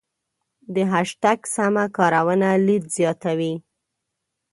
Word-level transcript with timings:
د 0.73 0.75
هشتګ 0.91 1.39
سمه 1.55 1.85
کارونه 1.97 2.47
لید 2.65 2.83
زیاتوي. 2.97 3.53